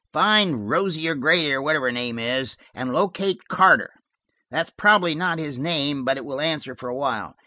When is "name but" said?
5.59-6.17